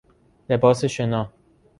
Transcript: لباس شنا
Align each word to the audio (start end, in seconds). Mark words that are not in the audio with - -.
لباس 0.49 0.85
شنا 0.85 1.29